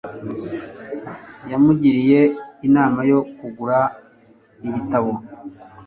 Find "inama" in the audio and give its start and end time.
2.67-2.99